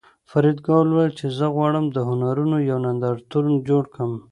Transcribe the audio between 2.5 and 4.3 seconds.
یو نندارتون جوړ کړم